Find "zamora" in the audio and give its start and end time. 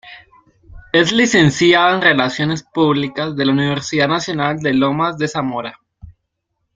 5.27-5.79